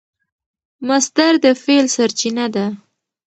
[0.87, 2.65] مصدر د فعل سرچینه ده.